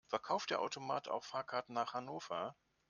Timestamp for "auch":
1.09-1.23